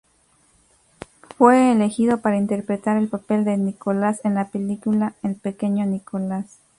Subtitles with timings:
[1.37, 6.57] Fue elegido para interpretar el papel de Nicolás en la película El pequeño Nicolás.